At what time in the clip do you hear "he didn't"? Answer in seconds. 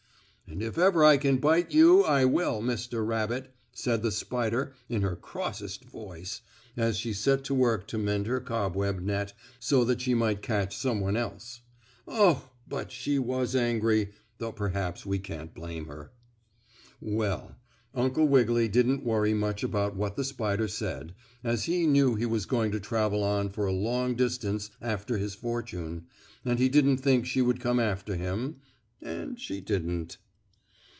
26.59-26.97